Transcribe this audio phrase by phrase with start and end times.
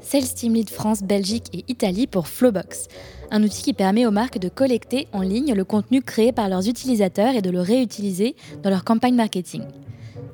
[0.00, 2.88] Sales Team Lead France, Belgique et Italie pour Flowbox,
[3.30, 6.68] un outil qui permet aux marques de collecter en ligne le contenu créé par leurs
[6.68, 9.62] utilisateurs et de le réutiliser dans leur campagne marketing.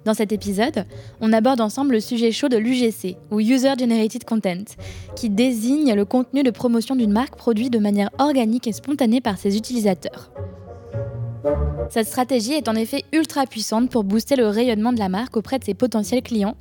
[0.05, 0.87] Dans cet épisode,
[1.21, 4.77] on aborde ensemble le sujet chaud de l'UGC, ou User Generated Content,
[5.17, 9.37] qui désigne le contenu de promotion d'une marque produit de manière organique et spontanée par
[9.37, 10.31] ses utilisateurs.
[11.91, 15.59] Cette stratégie est en effet ultra puissante pour booster le rayonnement de la marque auprès
[15.59, 16.57] de ses potentiels clients,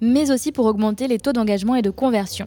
[0.00, 2.46] mais aussi pour augmenter les taux d'engagement et de conversion.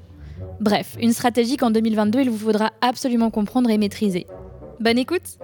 [0.59, 4.27] Bref, une stratégie qu'en 2022, il vous faudra absolument comprendre et maîtriser.
[4.79, 5.37] Bonne écoute!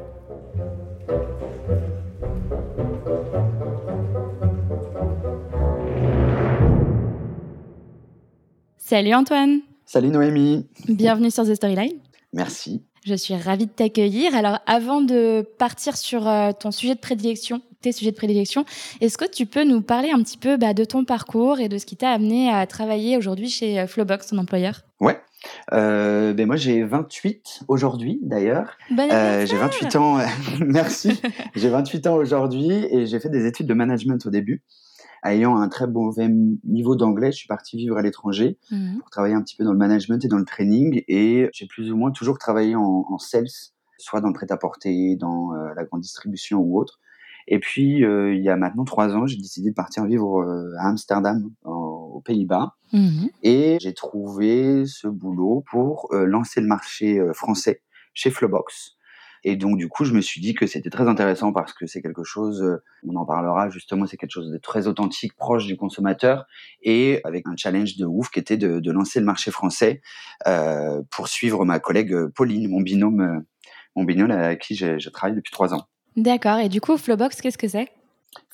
[8.78, 9.60] Salut Antoine!
[9.86, 10.68] Salut Noémie!
[10.88, 12.00] Bienvenue sur The Storyline.
[12.32, 14.36] Merci je suis ravie de t'accueillir.
[14.36, 18.66] Alors, avant de partir sur euh, ton sujet de prédilection, tes sujets de prédilection,
[19.02, 21.78] est-ce que tu peux nous parler un petit peu bah, de ton parcours et de
[21.78, 24.82] ce qui t'a amené à travailler aujourd'hui chez euh, Flowbox, ton employeur?
[25.00, 25.20] Ouais.
[25.72, 28.78] Euh, ben moi j'ai 28 aujourd'hui d'ailleurs.
[28.98, 30.18] Euh, j'ai 28 ans.
[30.66, 31.22] merci.
[31.56, 34.64] j'ai 28 ans aujourd'hui et j'ai fait des études de management au début
[35.24, 36.30] ayant un très mauvais
[36.64, 39.72] niveau d'anglais, je suis parti vivre à l'étranger mmh pour travailler un petit peu dans
[39.72, 41.04] le management et dans le training.
[41.08, 43.48] Et j'ai plus ou moins toujours travaillé en, sales,
[43.98, 47.00] soit dans le prêt-à-porter, dans euh, la grande distribution ou autre.
[47.48, 50.74] Et puis, euh, il y a maintenant trois ans, j'ai décidé de partir vivre euh,
[50.80, 52.76] à Amsterdam, aux Pays-Bas.
[52.94, 57.82] Mmh et j'ai trouvé ce boulot pour lancer le marché français
[58.14, 58.97] chez Flowbox.
[59.44, 62.02] Et donc, du coup, je me suis dit que c'était très intéressant parce que c'est
[62.02, 65.78] quelque chose, euh, on en parlera justement, c'est quelque chose de très authentique, proche du
[65.78, 66.46] consommateur
[66.82, 70.02] et avec un challenge de ouf qui était de, lancer le marché français
[70.48, 73.44] euh, pour suivre ma collègue euh, Pauline, mon binôme,
[73.96, 75.88] mon binôme avec qui je, travaille depuis trois ans.
[76.16, 76.60] D'accord.
[76.60, 77.90] Et du coup, Flowbox, qu'est-ce que c'est?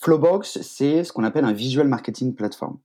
[0.01, 2.77] Flowbox, c'est ce qu'on appelle un visual marketing platform.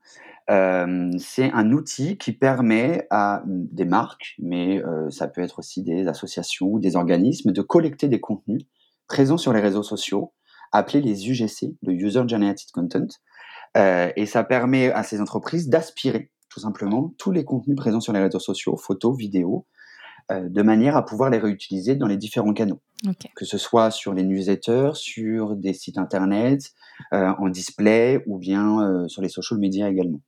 [0.51, 5.83] Euh, c'est un outil qui permet à des marques, mais euh, ça peut être aussi
[5.83, 8.63] des associations ou des organismes, de collecter des contenus
[9.09, 10.33] présents sur les réseaux sociaux,
[10.73, 13.09] appelés les UGC, le User Generated Content.
[13.77, 18.15] Euh, et ça permet à ces entreprises d'aspirer tout simplement tous les contenus présents sur
[18.15, 19.67] les réseaux sociaux, photos, vidéos,
[20.31, 22.81] de manière à pouvoir les réutiliser dans les différents canaux.
[23.35, 26.73] Que ce soit sur les newsletters, sur des sites internet,
[27.13, 30.21] en display ou bien sur les social media également.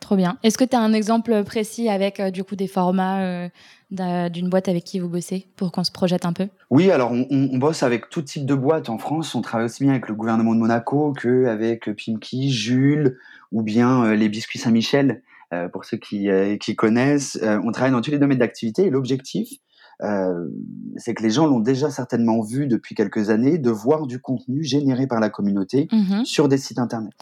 [0.00, 0.38] Trop bien.
[0.42, 3.48] Est-ce que tu as un exemple précis avec euh, du coup des formats euh,
[3.90, 6.48] d'une boîte avec qui vous bossez pour qu'on se projette un peu?
[6.70, 9.34] Oui, alors on, bosse avec tout type de boîtes en France.
[9.34, 13.18] On travaille aussi bien avec le gouvernement de Monaco qu'avec Pimki, Jules
[13.50, 15.22] ou bien euh, les biscuits Saint-Michel.
[15.72, 16.28] pour ceux qui,
[16.60, 19.48] qui connaissent, on travaille dans tous les domaines d'activité et l'objectif,
[20.02, 20.48] euh,
[20.96, 24.62] c'est que les gens l'ont déjà certainement vu depuis quelques années, de voir du contenu
[24.62, 27.12] généré par la communauté mmh sur des sites internet.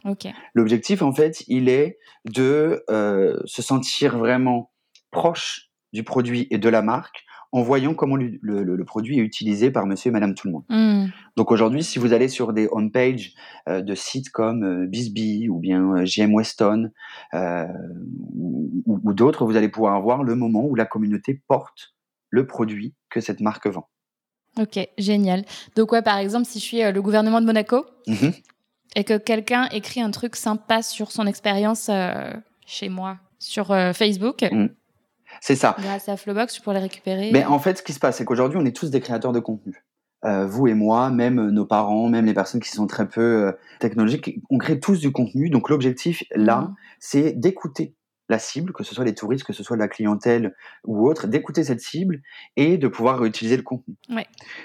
[0.55, 4.71] L'objectif, en fait, il est de euh, se sentir vraiment
[5.11, 9.87] proche du produit et de la marque en voyant comment le, produit est utilisé par
[9.87, 10.65] monsieur et madame tout le monde.
[10.69, 11.11] Mmh.
[11.37, 13.33] Donc aujourd'hui, si vous allez sur des homepages
[13.69, 16.91] euh, de sites comme euh, Bisbee ou bien GM Weston
[17.33, 21.96] ou, ou d'autres, vous allez pouvoir voir le moment où la communauté porte
[22.31, 23.89] le produit que cette marque vend.
[24.59, 25.45] Ok, génial.
[25.75, 28.33] Donc ouais, par exemple, si je suis euh, le gouvernement de Monaco mhm.
[28.95, 32.33] et que quelqu'un écrit un truc sympa sur son expérience euh,
[32.65, 34.43] chez moi sur euh, Facebook.
[34.51, 34.71] Mhm.
[35.43, 35.77] C'est ça.
[35.79, 37.31] Grâce à Flowbox, je pourrais les récupérer.
[37.33, 39.41] Mais en fait, ce qui se passe, c'est qu'aujourd'hui, on est tous des créateurs de
[39.41, 39.85] contenu.
[40.23, 44.57] vous et moi, même nos parents, même les personnes qui sont très peu technologiques, on
[44.57, 45.51] crée tous du contenu.
[45.51, 46.75] Donc l'objectif, là, mhm.
[47.01, 47.96] c'est d'écouter
[48.29, 51.65] la cible, que ce soit les touristes, que ce soit la clientèle ou autre, d'écouter
[51.65, 52.23] cette cible
[52.57, 53.95] et de pouvoir réutiliser le contenu.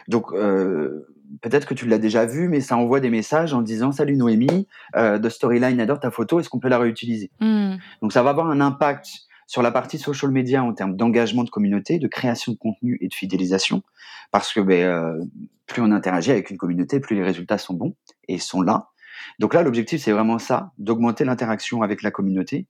[0.08, 1.08] Donc, euh,
[1.42, 4.68] peut-être que tu l'as déjà vu, mais ça envoie des messages en disant Salut Noémie,
[4.96, 7.32] euh, de Storyline adore ta photo, est-ce qu'on peut la réutiliser?
[7.40, 7.76] Mmh.
[8.02, 9.08] Donc, ça va avoir un impact
[9.52, 13.10] sur la partie social media en termes d'engagement de communauté, de création de contenu et
[13.10, 13.84] de fidélisation,
[14.32, 15.26] parce que ben, euh,
[15.68, 17.94] plus on interagit avec une communauté, plus les résultats sont bons
[18.30, 18.91] et sont là.
[19.40, 22.68] Donc là, l'objectif, c'est vraiment ça, d'augmenter l'interaction avec la communauté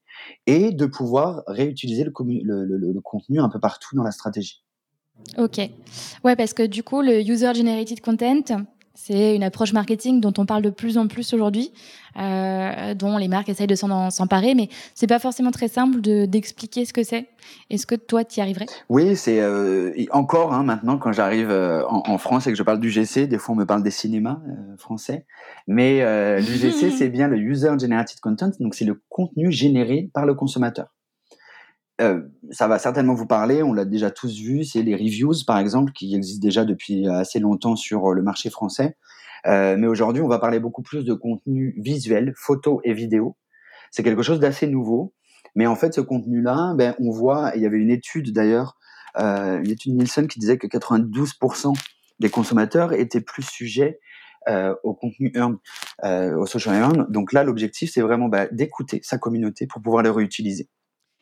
[0.47, 4.63] et de pouvoir réutiliser le, contenu un peu partout dans la stratégie.
[5.37, 5.59] Ok.
[6.23, 10.45] Ouais, parce que du coup, le User Generated Content, c'est une approche marketing dont on
[10.45, 11.71] parle de plus en plus aujourd'hui,
[12.17, 16.93] euh, dont les marques essayent de s'emparer, mais c'est pas forcément très simple d'expliquer ce
[16.93, 17.27] que c'est.
[17.69, 18.65] Est-ce que toi, tu y arriverais?
[18.89, 22.79] Oui, c'est euh, encore hein, maintenant quand j'arrive euh, en, France et que je parle
[22.79, 24.39] du GC, des fois on me parle des cinémas
[24.77, 25.25] français,
[25.67, 26.01] mais
[26.39, 30.87] l'UGC c'est bien le User Generated Content, donc c'est le contenu généré par le consommateur.
[32.01, 35.59] Euh, ça va certainement vous parler, on l'a déjà tous vu, c'est les reviews par
[35.59, 38.97] exemple qui existent déjà depuis assez longtemps sur le marché français.
[39.47, 43.37] Euh, mais aujourd'hui, on va parler beaucoup plus de contenu visuel, photo et vidéo.
[43.91, 45.13] C'est quelque chose d'assez nouveau.
[45.55, 48.77] Mais en fait, ce contenu-là, ben, on voit, il y avait une étude d'ailleurs,
[49.19, 51.73] euh, une étude Nielsen qui disait que 92%
[52.19, 53.99] des consommateurs étaient plus sujets
[54.83, 55.59] au contenu earned,
[56.03, 57.05] au social earned.
[57.09, 60.67] Donc là, l'objectif, c'est vraiment ben, d'écouter sa communauté pour pouvoir le réutiliser.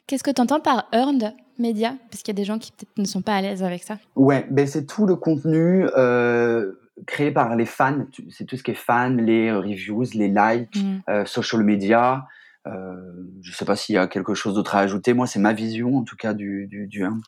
[0.09, 1.95] Qu'est-ce que tu entends par earned media?
[2.09, 3.99] Parce qu'il y a des gens qui peut-être ne sont pas à l'aise avec ça.
[4.15, 6.71] Ouais, ben c'est tout le contenu euh,
[7.05, 8.07] créé par les fans.
[8.31, 11.01] C'est tout ce qui est fans, les reviews, les likes, mm.
[11.09, 12.25] euh, social media.
[12.65, 12.95] Euh,
[13.43, 15.13] je ne sais pas s'il y a quelque chose d'autre à ajouter.
[15.13, 17.21] Moi, c'est ma vision, en tout cas, du, du, earned.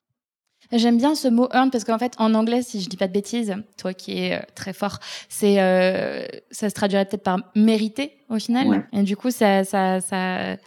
[0.71, 3.13] J'aime bien ce mot earned parce qu'en fait, en anglais, si je dis pas de
[3.13, 4.97] bêtises, toi qui es très fort,
[5.29, 5.57] c'est
[6.49, 8.87] ça se traduirait peut-être par mériter au final.
[8.91, 10.57] Et du coup, ça, ça, ça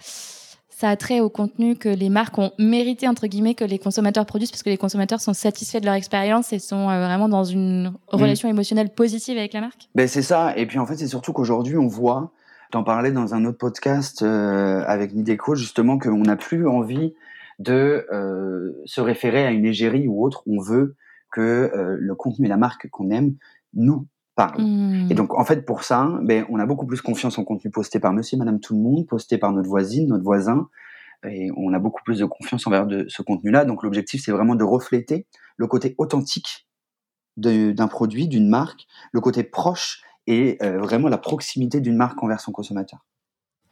[0.77, 4.27] ça a trait au contenu que les marques ont mérité, entre guillemets, que les consommateurs
[4.27, 7.45] produisent, parce que les consommateurs sont satisfaits de leur expérience et sont euh, vraiment dans
[7.45, 10.57] une relation émotionnelle positive avec la marque ben, C'est ça.
[10.57, 12.33] Et puis en fait, c'est surtout qu'aujourd'hui, on voit,
[12.73, 17.15] t'en parlais dans un autre podcast euh, avec Nideco, justement, qu'on n'a plus envie
[17.61, 20.43] de euh, se référer à une égérie ou autre.
[20.49, 20.97] On veut
[21.31, 23.35] que le contenu et la marque qu'on aime
[23.75, 24.63] nous parle.
[24.63, 25.09] Mmh.
[25.11, 28.01] Et donc, en fait, pour ça, ben, on a beaucoup plus confiance en contenu posté
[28.01, 30.69] par monsieur, madame, tout le monde, posté par notre voisine, notre voisin.
[31.27, 33.65] Et on a beaucoup plus de confiance envers de ce contenu-là.
[33.65, 35.27] Donc, l'objectif, c'est vraiment de refléter
[35.57, 36.69] le côté authentique
[37.37, 42.41] d'un produit, d'une marque, le côté proche et euh, vraiment la proximité d'une marque envers
[42.41, 43.05] son consommateur.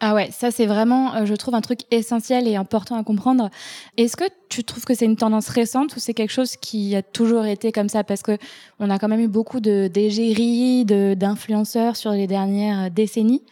[0.05, 3.51] Ah ouais, ça c'est vraiment, euh, je trouve, un truc essentiel et important à comprendre.
[3.97, 7.03] Est-ce que tu trouves que c'est une tendance récente ou c'est quelque chose qui a
[7.03, 8.03] toujours été comme ça?
[8.03, 8.37] Parce que
[8.81, 13.45] on a quand même eu beaucoup de d'égéries, d'influenceurs sur les dernières décennies.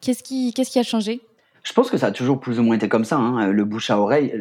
[0.00, 1.20] Qu'est-ce qui, qui a changé?
[1.64, 3.18] Je pense que ça a toujours plus ou moins été comme ça.
[3.18, 3.48] Hein.
[3.48, 4.32] Le bouche à oreille,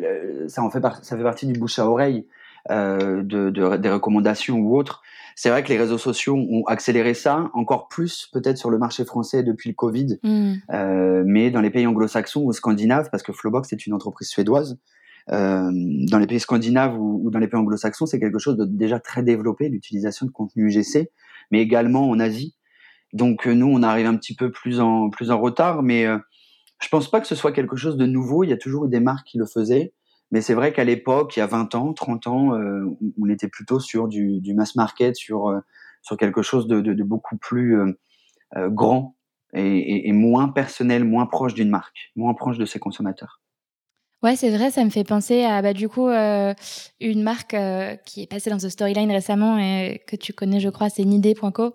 [0.48, 2.26] ça en fait, ça fait partie du bouche à oreille
[2.70, 5.02] euh, de, des recommandations ou autres.
[5.36, 9.06] C'est vrai que les réseaux sociaux ont accéléré ça, encore plus peut-être sur le marché
[9.06, 10.54] français depuis le Covid, mm.
[10.74, 14.78] euh, mais dans les pays anglo-saxons ou scandinaves, parce que Flowbox est une entreprise suédoise,
[15.32, 19.00] euh, dans les pays scandinaves ou, dans les pays anglo-saxons, c'est quelque chose de déjà
[19.00, 21.10] très développé, l'utilisation de contenu UGC,
[21.52, 22.56] mais également en Asie.
[23.14, 26.06] Donc nous, on arrive un petit peu plus en, plus en retard, mais
[26.82, 28.44] je pense pas que ce soit quelque chose de nouveau.
[28.44, 29.94] Il y a toujours eu des marques qui le faisaient.
[30.32, 32.86] Mais c'est vrai qu'à l'époque, il y a 20 ans, 30 ans, euh,
[33.20, 35.60] on était plutôt sur du, mass market, sur, euh,
[36.02, 39.16] sur quelque chose de, beaucoup plus euh, grand
[39.54, 43.42] et, moins personnel, moins proche d'une marque, moins proche de ses consommateurs.
[44.22, 47.56] Ouais, c'est vrai, ça me fait penser à bah, du coup une marque
[48.06, 51.74] qui est passée dans The Storyline récemment et que tu connais, je crois, c'est Nidé.co.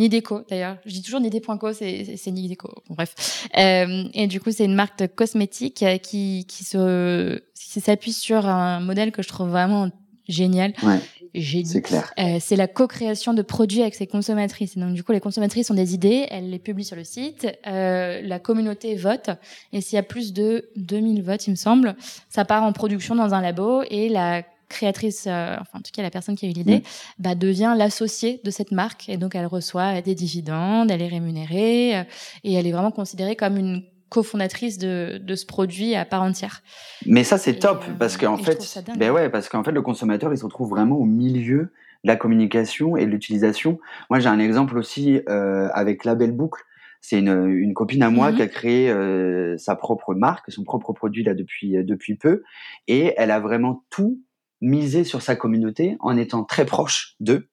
[0.00, 0.76] Nideco d'ailleurs.
[0.86, 2.68] Je dis toujours Nidé.co, c'est c'est Nideco.
[2.88, 3.48] Bon, bref.
[3.56, 8.12] Euh, et du coup, c'est une marque de cosmétiques euh, qui qui se qui s'appuie
[8.12, 9.90] sur un modèle que je trouve vraiment
[10.28, 10.72] génial.
[10.82, 10.98] Ouais.
[11.32, 12.12] C'est clair.
[12.18, 14.76] Euh, c'est la co-création de produits avec ses consommatrices.
[14.76, 17.46] Et donc, du coup, les consommatrices ont des idées, elles les publient sur le site,
[17.66, 19.30] euh, la communauté vote,
[19.72, 21.94] et s'il y a plus de 2000 votes, il me semble,
[22.28, 26.02] ça part en production dans un labo, et la créatrice, euh, enfin en tout cas
[26.02, 26.82] la personne qui a eu l'idée, mm.
[27.18, 31.98] bah, devient l'associée de cette marque et donc elle reçoit des dividendes, elle est rémunérée
[31.98, 32.02] euh,
[32.44, 36.62] et elle est vraiment considérée comme une cofondatrice de, de ce produit à part entière.
[37.04, 40.32] Mais ça c'est top euh, parce qu'en fait, ben ouais, parce qu'en fait le consommateur
[40.32, 41.72] il se retrouve vraiment au milieu
[42.04, 43.78] de la communication et de l'utilisation.
[44.08, 46.62] Moi j'ai un exemple aussi avec La Belle Boucle.
[47.02, 48.36] C'est une, une, copine à moi mm-hmm.
[48.36, 52.42] qui a créé sa propre marque, son propre produit là depuis depuis peu,
[52.88, 54.18] et elle a vraiment tout
[54.60, 57.48] miser sur sa communauté en étant très proche d'eux,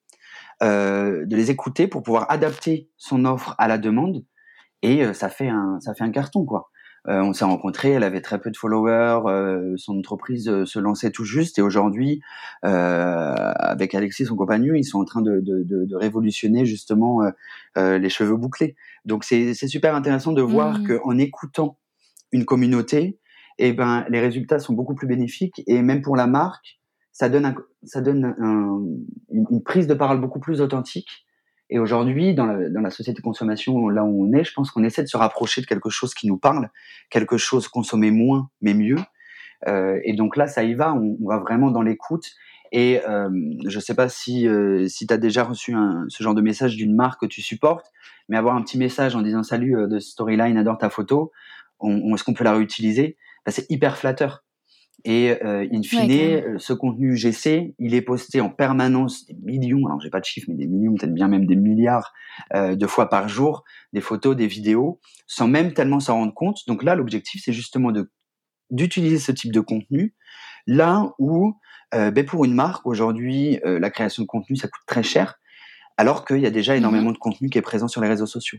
[0.62, 4.24] euh, de les écouter pour pouvoir adapter son offre à la demande.
[4.82, 6.70] Et euh, ça fait un ça fait un carton quoi.
[7.06, 10.78] Euh, on s'est rencontrés, elle avait très peu de followers, euh, son entreprise euh, se
[10.78, 12.20] lançait tout juste et aujourd'hui,
[12.62, 17.22] avec Alexis, son compagnon, ils sont en train de, de, de, de révolutionner justement
[17.76, 18.74] les cheveux bouclés.
[19.04, 20.98] Donc c'est super intéressant de voir mmh.
[20.98, 21.78] qu'en écoutant
[22.32, 23.18] une communauté,
[23.58, 26.78] et ben les résultats sont beaucoup plus bénéfiques et même pour la marque,
[27.18, 27.56] ça donne,
[29.28, 31.26] une, prise de parole beaucoup plus authentique.
[31.68, 35.02] Et aujourd'hui, dans la, société de consommation, là où on est, je pense qu'on essaie
[35.02, 36.70] de se rapprocher de quelque chose qui nous parle,
[37.10, 38.98] quelque chose consommer moins mais mieux.
[39.66, 42.30] Euh, et donc là, ça y va, on, va vraiment dans l'écoute.
[42.70, 43.28] Et euh,
[43.66, 45.74] je ne sais pas si, euh, tu as déjà reçu
[46.06, 47.90] ce genre de message d'une marque que tu supportes,
[48.28, 51.32] mais avoir un petit message en disant Salut de Storyline, adore ta photo,
[51.82, 53.16] est-ce qu'on peut la réutiliser?
[53.44, 54.44] Bah, C'est hyper flatteur.
[55.04, 60.10] Et in fine, ce contenu GC, il est posté en permanence des millions, alors j'ai
[60.10, 62.12] pas de chiffres, mais des millions, peut-être bien même des milliards
[62.54, 66.58] de fois par jour, des photos, des vidéos, sans même tellement s'en rendre compte.
[66.66, 68.10] Donc là, l'objectif, c'est justement de
[68.70, 70.14] d'utiliser ce type de contenu
[70.66, 71.54] là où
[71.94, 75.38] euh, ben pour une marque aujourd'hui euh, la création de contenu ça coûte très cher
[75.96, 78.26] alors qu'il y a déjà mmh énormément de contenu qui est présent sur les réseaux
[78.26, 78.58] sociaux.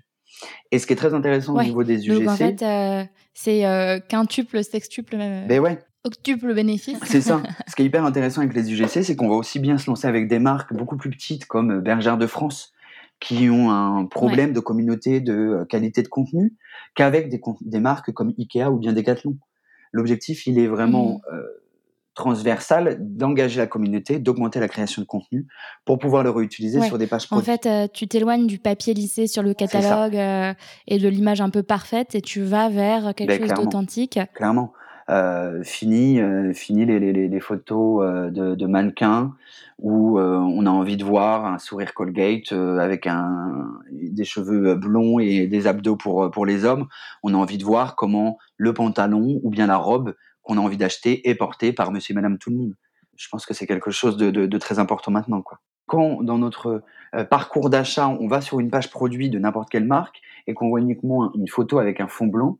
[0.71, 4.03] Et ce qui est très intéressant au niveau des UGC, donc en fait euh, c'est
[4.09, 5.79] quintuple, sextuple, ben ouais.
[6.03, 6.99] Octuple bénéfice.
[7.03, 7.41] C'est ça.
[7.67, 10.07] Ce qui est hyper intéressant avec les UGC, c'est qu'on va aussi bien se lancer
[10.07, 12.73] avec des marques beaucoup plus petites comme Bergère de France
[13.19, 16.55] qui ont un problème de communauté, de qualité de contenu,
[16.95, 19.37] qu'avec des, des marques comme Ikea ou bien Decathlon.
[19.91, 21.33] L'objectif, il est vraiment mmh.
[21.33, 21.43] euh,
[22.13, 25.47] transversal d'engager la communauté, d'augmenter la création de contenu
[25.85, 29.27] pour pouvoir le réutiliser sur des pages En fait, euh, tu t'éloignes du papier lissé
[29.27, 30.53] sur le catalogue euh,
[30.87, 34.19] et de l'image un peu parfaite et tu vas vers quelque ben, chose d'authentique.
[34.33, 34.73] Clairement.
[35.09, 39.33] Euh, fini, euh, fini les, photos euh, de, mannequins
[39.79, 43.07] où on a envie de voir un sourire Colgate avec
[43.91, 46.87] des cheveux blonds et des abdos pour, pour les hommes.
[47.23, 50.75] On a envie de voir comment le pantalon ou bien la robe qu'on a envie
[50.75, 52.73] d'acheter est portée par monsieur et madame tout le monde.
[53.15, 55.41] Je pense que c'est quelque chose de, très important maintenant.
[55.85, 56.83] Quand dans notre
[57.29, 60.81] parcours d'achat, on va sur une page produit de n'importe quelle marque et qu'on voit
[60.81, 62.59] uniquement une photo avec un fond blanc,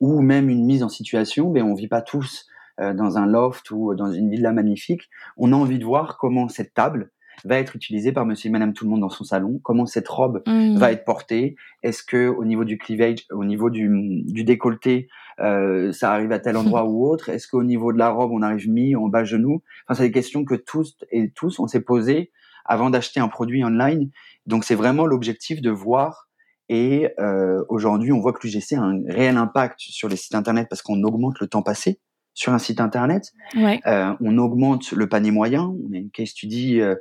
[0.00, 2.46] ou même une mise en situation, ben on vit pas tous
[2.80, 5.08] euh, dans un loft ou dans une villa magnifique.
[5.36, 7.10] On a envie de voir comment cette table
[7.44, 10.08] va être utilisée par monsieur et madame tout le monde dans son salon, comment cette
[10.08, 10.76] robe mmh.
[10.76, 13.88] va être portée, est-ce que au niveau du cleavage, au niveau du,
[14.26, 15.08] du décolleté,
[15.40, 18.42] euh, ça arrive à tel endroit ou autre, est-ce qu'au niveau de la robe on
[18.42, 21.80] arrive mis en bas genou, enfin c'est des questions que tous et tous on s'est
[21.80, 22.30] posées
[22.64, 24.10] avant d'acheter un produit online.
[24.46, 26.28] Donc c'est vraiment l'objectif de voir
[26.72, 30.68] et euh, aujourd'hui, on voit que l'UGC a un réel impact sur les sites internet
[30.70, 31.98] parce qu'on augmente le temps passé
[32.32, 33.32] sur un site internet.
[33.56, 35.64] Euh, on augmente le panier moyen.
[35.64, 36.94] On a une case study euh,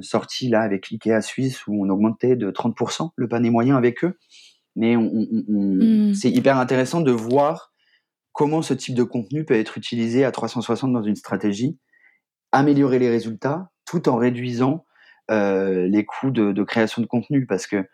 [0.00, 4.16] sortie là avec Ikea Suisse où on augmentait de 30% le panier moyen avec eux.
[4.76, 6.14] Mais on, on, hmm.
[6.14, 7.72] c'est hyper intéressant de voir
[8.30, 11.76] comment ce type de contenu peut être utilisé à 360 dans une stratégie,
[12.52, 14.86] améliorer les résultats tout en réduisant
[15.32, 17.84] euh, les coûts de, de, création de contenu parce que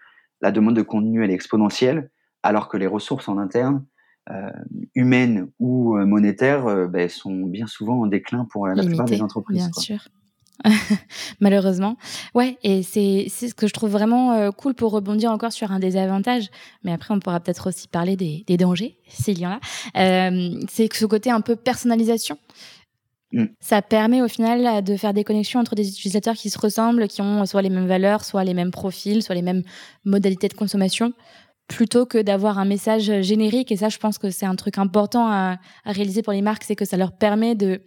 [0.40, 2.10] la demande de contenu elle est exponentielle,
[2.42, 3.84] alors que les ressources en interne,
[4.28, 4.50] euh,
[4.96, 9.22] humaines ou euh, monétaires, euh, ben, sont bien souvent en déclin pour la, plupart des
[9.22, 9.58] entreprises.
[9.58, 10.08] Bien sûr.
[11.40, 11.96] Malheureusement.
[12.34, 15.96] Ouais, et c'est ce que je trouve vraiment cool pour rebondir encore sur un des
[15.96, 16.50] avantages,
[16.82, 19.60] mais après on pourra peut-être aussi parler des, des dangers, s'il y en a.
[20.68, 22.36] c'est ce côté un peu personnalisation.
[23.32, 23.46] Mm.
[23.60, 27.22] Ça permet au final de faire des connexions entre des utilisateurs qui se ressemblent, qui
[27.22, 29.62] ont soit les mêmes valeurs, soit les mêmes profils, soit les mêmes
[30.04, 31.12] modalités de consommation,
[31.68, 33.72] plutôt que d'avoir un message générique.
[33.72, 36.76] Et ça, je pense que c'est un truc important à, réaliser pour les marques, c'est
[36.76, 37.82] que ça leur permet de,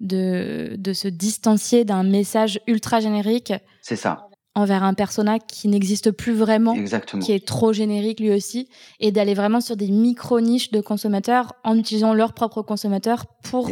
[0.00, 3.52] de, de se distancier d'un message ultra générique.
[3.80, 7.20] C'est ça envers un persona qui n'existe plus vraiment, Exactement.
[7.20, 8.68] qui est trop générique lui aussi,
[9.00, 13.68] et d'aller vraiment sur des micro-niches de consommateurs en utilisant leurs propres consommateurs pour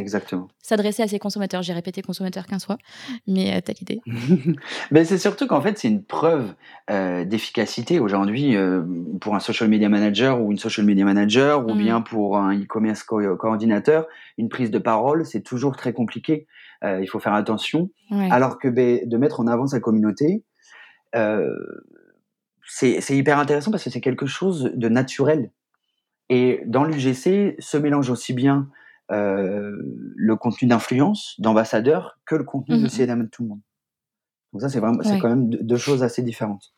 [0.60, 1.62] s'adresser à ces consommateurs.
[1.62, 2.78] J'ai répété consommateurs 15 fois,
[3.28, 4.00] mais euh, t'as l'idée.
[4.90, 6.52] mais c'est surtout qu'en fait, c'est une preuve
[6.90, 8.82] euh, d'efficacité aujourd'hui euh,
[9.20, 11.78] pour un social media manager ou une social media manager, ou mm.
[11.78, 14.06] bien pour un e-commerce coordinateur.
[14.36, 16.46] Une prise de parole, c'est toujours très compliqué.
[16.82, 17.90] il faut faire attention.
[18.10, 20.51] Alors que ben, de mettre en avant sa communauté, euh,
[22.66, 25.50] c'est hyper intéressant parce que c'est quelque chose de naturel.
[26.28, 28.68] Et dans l'UGC, se mélange aussi bien
[29.10, 29.72] euh,
[30.16, 33.60] le contenu d'influence, d'ambassadeur, que le contenu de CNM mmh tout le monde.
[34.52, 36.72] Donc ça, c'est vraiment, c'est quand même deux choses assez différentes.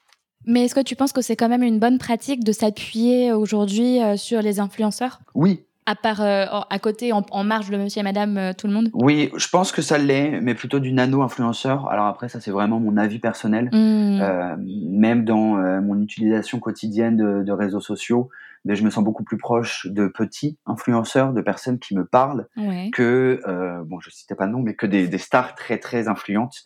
[0.47, 4.03] Mais est-ce que tu penses que c'est quand même une bonne pratique de s'appuyer aujourd'hui
[4.03, 5.21] euh, sur les influenceurs?
[5.35, 8.73] Oui, à part euh, à côté, en, marge de Monsieur et Madame, euh, tout le
[8.73, 11.89] monde Oui, je pense que ça l'est, mais plutôt du nano-influenceur.
[11.89, 13.67] Alors après, ça c'est vraiment mon avis personnel.
[13.67, 14.21] Mmh.
[14.23, 18.31] Euh, même dans mon utilisation quotidienne de, réseaux sociaux,
[18.65, 22.49] mais je me sens beaucoup plus proche de petits influenceurs, de personnes qui me parlent,
[22.93, 23.41] que,
[23.85, 26.65] bon, je citais pas de nom, mais que des, stars très très influentes.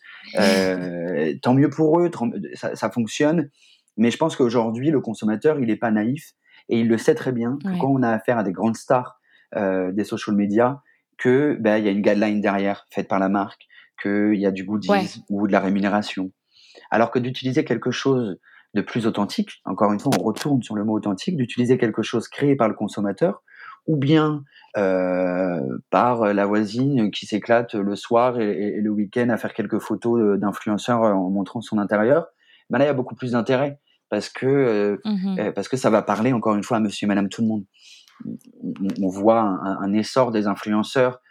[1.41, 2.09] tant mieux pour eux,
[2.53, 3.49] ça, ça fonctionne.
[3.97, 6.33] Mais je pense qu'aujourd'hui, le consommateur, il n'est pas naïf
[6.69, 9.19] et il le sait très bien que quand on a affaire à des grandes stars
[9.55, 10.81] des social media
[11.19, 13.67] que ben, il y a une guideline derrière faite par la marque,
[14.01, 16.31] qu'il y a du goodies ou de la rémunération.
[16.89, 18.39] Alors que d'utiliser quelque chose
[18.73, 22.27] de plus authentique, encore une fois, on retourne sur le mot authentique, d'utiliser quelque chose
[22.27, 23.43] créé par le consommateur,
[23.87, 24.43] ou bien
[24.77, 25.59] euh,
[25.89, 31.01] par la voisine qui s'éclate le soir et, le week-end à faire quelques photos d'influenceurs
[31.01, 32.27] en montrant son intérieur,
[32.69, 35.77] ben là, il y a beaucoup plus d'intérêt parce que, euh, mmh euh, parce que
[35.77, 37.65] ça va parler, encore une fois, à monsieur et madame tout le monde.
[39.01, 41.21] On, voit un, essor des influenceurs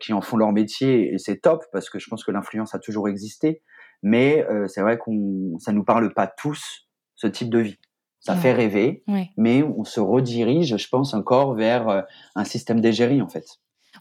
[0.00, 2.78] qui en font leur métier et c'est top parce que je pense que l'influence a
[2.78, 3.60] toujours existé.
[4.02, 7.78] Mais c'est vrai qu'on ça nous parle pas tous ce type de vie.
[8.20, 9.04] Ça fait rêver,
[9.36, 13.44] mais on se redirige, je pense, encore vers un système d'égérie en fait.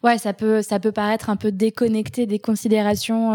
[0.04, 3.32] Ouais, ça peut, ça peut paraître un peu déconnecté des considérations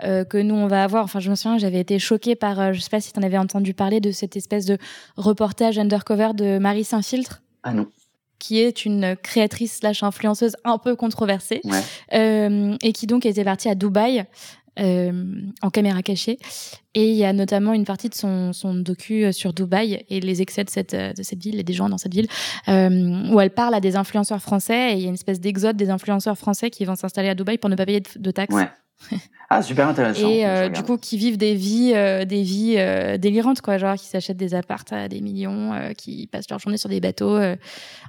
[0.00, 1.04] que nous on va avoir.
[1.04, 3.38] Enfin, je me souviens, j'avais été choquée par, je sais pas si tu en avais
[3.38, 4.76] entendu parler de cette espèce de
[5.16, 7.42] reportage undercover de Marie Saint-Filtre.
[7.62, 7.86] Ah non
[8.38, 11.60] qui est une créatrice slash influenceuse un peu controversée
[12.12, 14.26] et qui donc était partie à Dubaï
[14.80, 16.38] euh, en caméra cachée.
[16.94, 20.20] Et il y a notamment une partie de son, son docu euh, sur Dubaï et
[20.20, 22.28] les excès de cette, euh, de cette ville et des gens dans cette ville,
[22.66, 25.90] où elle parle à des influenceurs français et il y a une espèce d'exode des
[25.90, 28.54] influenceurs français qui vont s'installer à Dubaï pour ne pas payer de, taxes.
[29.50, 30.28] Ah, super intéressant.
[30.28, 33.78] Et euh, du coup, qui vivent des vies, euh, des vies euh, délirantes, quoi.
[33.78, 37.38] Genre, qui s'achètent des appartes à des millions, qui passent leur journée sur des bateaux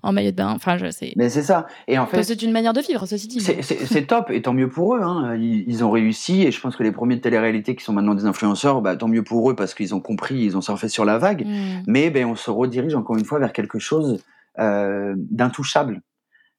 [0.04, 0.52] en maillot de bain.
[0.54, 1.14] Enfin, je sais.
[1.16, 1.68] Mais c'est ça.
[1.88, 2.24] Et en fait.
[2.24, 3.40] C'est une manière de vivre, ceci dit.
[3.40, 5.02] C'est top, et tant mieux pour eux.
[5.02, 5.38] Hein.
[5.38, 8.26] Ils, ont réussi, et je pense que les premiers de télé-réalité qui sont maintenant des
[8.26, 11.18] influenceurs, bah, tant mieux pour eux parce qu'ils ont compris, ils ont surfé sur la
[11.18, 11.46] vague.
[11.46, 11.84] Mm.
[11.88, 14.22] Mais ben, on se redirige encore une fois vers quelque chose
[14.58, 16.02] d'intouchable.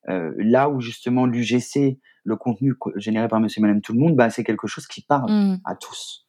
[0.07, 4.31] là où justement l'UGC le contenu généré par Monsieur et Madame Tout le Monde, bah,
[4.31, 5.61] c'est quelque chose qui parle mmh.
[5.65, 6.27] à tous.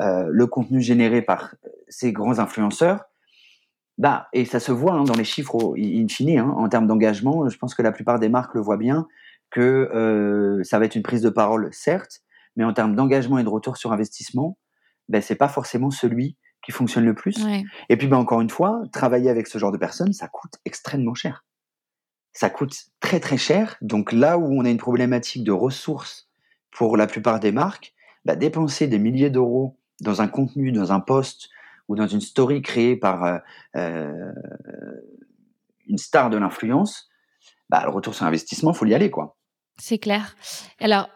[0.00, 3.04] Euh, le contenu généré par euh, ces grands influenceurs,
[3.98, 7.48] bah, et ça se voit hein, dans les chiffres in fine, hein, en termes d'engagement,
[7.48, 9.06] je pense que la plupart des marques le voient bien,
[9.50, 12.20] que euh, ça va être une prise de parole, certes,
[12.56, 14.58] mais en termes d'engagement et de retour sur investissement,
[15.08, 17.36] ben, c'est pas forcément celui qui fonctionne le plus.
[17.88, 21.14] Et puis, ben, encore une fois, travailler avec ce genre de personnes, ça coûte extrêmement
[21.14, 21.44] cher
[22.32, 23.76] ça coûte très très cher.
[23.80, 26.28] Donc là où on a une problématique de ressources
[26.70, 31.00] pour la plupart des marques, bah, dépenser des milliers d'euros dans un contenu, dans un
[31.00, 31.48] post
[31.88, 33.38] ou dans une story créée par euh,
[33.76, 34.32] euh,
[35.86, 37.08] une star de l'influence,
[37.68, 39.36] bah, le retour sur investissement, faut y aller quoi.
[39.78, 40.36] C'est clair.
[40.78, 41.08] Alors,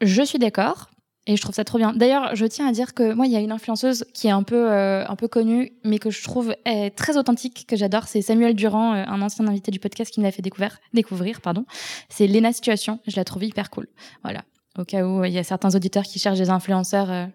[0.00, 0.90] je suis d'accord.
[1.26, 1.94] Et je trouve ça trop bien.
[1.94, 4.42] D'ailleurs, je tiens à dire que moi, il y a une influenceuse qui est un
[4.42, 6.54] peu, euh, un peu connue, mais que je trouve
[6.96, 8.04] très authentique, que j'adore.
[8.04, 10.78] C'est Samuel Durand, euh, un ancien invité du podcast qui me l'a fait découvrir.
[10.92, 11.64] découvrir pardon.
[12.10, 12.98] C'est Lena Situation.
[13.06, 13.86] Je la trouve hyper cool.
[14.22, 14.42] Voilà.
[14.78, 17.10] Au cas où il y a certains auditeurs qui cherchent des influenceurs.
[17.10, 17.26] Euh,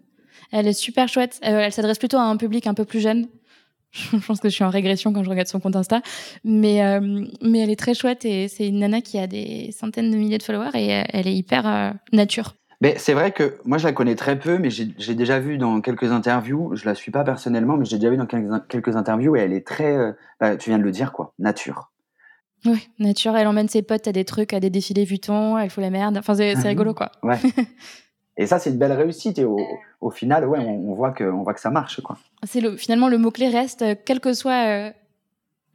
[0.52, 1.40] elle est super chouette.
[1.42, 3.28] elle s'adresse plutôt à un public un peu plus jeune.
[3.92, 6.02] je pense que je suis en régression quand je regarde son compte Insta.
[6.44, 7.00] Mais,
[7.42, 10.38] mais elle est très chouette et c'est une nana qui a des centaines de milliers
[10.38, 12.54] de followers et elle est hyper nature.
[12.82, 15.82] Mais c'est vrai que moi, je la connais très peu, mais j'ai déjà vu dans
[15.82, 19.36] quelques interviews, je la suis pas personnellement, mais j'ai déjà vu dans quelques, quelques, interviews
[19.36, 21.92] et elle est très, euh, bah, tu viens de le dire, quoi, nature.
[22.66, 25.82] Oui, nature, elle emmène ses potes à des trucs, à des défilés Vuitton, elle fout
[25.82, 26.18] la merde.
[26.18, 26.64] Enfin, c'est mhm.
[26.64, 27.12] rigolo, quoi.
[27.24, 27.38] Ouais.
[28.38, 29.40] et ça, c'est une belle réussite.
[29.40, 29.60] Et au,
[30.02, 32.18] au final, ouais, on, voit que, on voit que ça marche, quoi.
[32.44, 34.92] C'est finalement, le mot-clé reste, euh, quel que soit euh,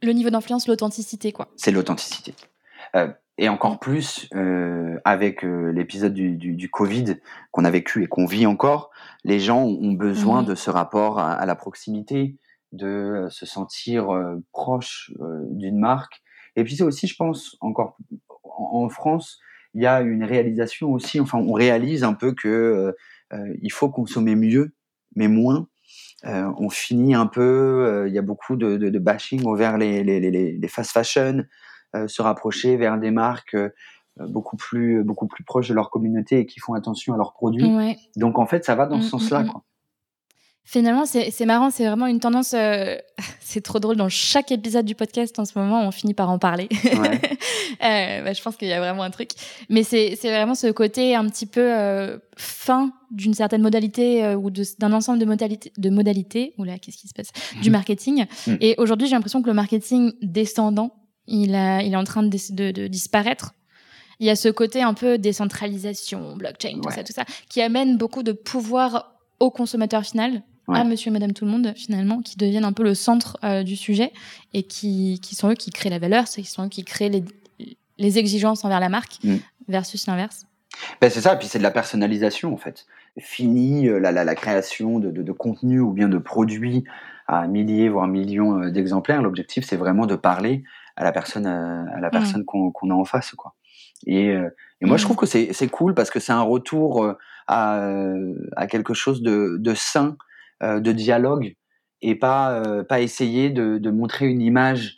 [0.03, 1.47] le niveau d'influence, l'authenticité, quoi.
[1.55, 2.35] C'est l'authenticité.
[2.95, 7.17] Euh, et encore plus euh, avec euh, l'épisode du, du, du, Covid
[7.51, 8.91] qu'on a vécu et qu'on vit encore,
[9.23, 12.37] les gens ont besoin mmh de ce rapport à, la proximité,
[12.71, 16.21] de se sentir euh, proche euh, d'une marque.
[16.55, 17.97] Et puis c'est aussi, je pense, encore
[18.43, 19.39] en, France,
[19.73, 22.95] il y a une réalisation aussi, enfin on réalise un peu que
[23.61, 24.73] il faut consommer mieux,
[25.17, 25.67] mais moins.
[26.23, 30.21] on finit un peu, il y a beaucoup de, de, de bashing envers les, les,
[30.21, 31.43] les, les fast fashion, euh,
[32.07, 33.55] se rapprocher vers des marques
[34.21, 37.33] euh, beaucoup plus beaucoup plus proches de leur communauté et qui font attention à leurs
[37.33, 37.69] produits.
[38.15, 39.43] Donc en fait, ça va dans ce mmh, sens-là.
[39.43, 39.61] Mmh, mmh.
[40.67, 42.53] Finalement, c'est marrant, c'est vraiment une tendance.
[42.53, 42.95] Euh,
[43.41, 43.97] c'est trop drôle.
[43.97, 46.69] Dans chaque épisode du podcast, en ce moment, on finit par en parler.
[47.81, 49.31] bah, je pense qu'il y a vraiment un truc.
[49.69, 55.19] Mais c'est vraiment ce côté un petit peu fin d'une certaine modalité ou d'un ensemble
[55.19, 55.73] de modalités.
[55.77, 56.53] De modalités.
[56.57, 57.31] Oula, qu'est-ce qui se passe?
[57.61, 58.25] Du marketing.
[58.59, 62.71] Et aujourd'hui, j'ai l'impression que le marketing descendant il, a, il est en train de,
[62.71, 63.53] de, disparaître.
[64.19, 67.97] Il y a ce côté un peu décentralisation, blockchain, tout ça, tout ça, qui amène
[67.97, 72.37] beaucoup de pouvoir au consommateur final, à monsieur et madame tout le monde, finalement, qui
[72.37, 74.13] deviennent un peu le centre euh, du sujet
[74.53, 77.23] et qui, qui, sont eux qui créent la valeur, qui sont eux qui créent les,
[77.97, 79.35] les exigences envers la marque, mm.
[79.67, 80.45] versus l'inverse.
[81.01, 82.85] Ben c'est ça, et puis c'est de la personnalisation en fait.
[83.17, 86.83] Fini euh, la, la, la création de, de, de, contenu ou bien de produits
[87.27, 89.21] à milliers voire millions euh, d'exemplaires.
[89.21, 90.63] L'objectif c'est vraiment de parler
[90.95, 92.11] à la personne, à la mmh.
[92.11, 93.55] personne qu'on a en face, quoi.
[94.05, 95.05] Et, et moi, je mmh.
[95.05, 97.15] trouve que c'est cool parce que c'est un retour
[97.47, 97.89] à,
[98.55, 100.17] à, quelque chose de, de sain,
[100.61, 101.55] de dialogue,
[102.01, 104.97] et pas, pas essayer de, de montrer une image